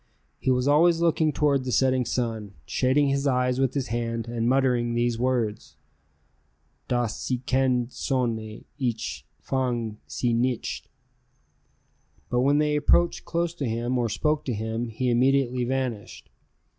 [0.39, 4.49] He was always looking toward the setting sun, shading his eyes with his hand and
[4.49, 5.75] muttering these words:
[6.87, 10.87] "Das sinkende Sonne, ich fange sie nicht."
[12.31, 16.31] But when they approached close to him, or spoke to him, he immediately vanished.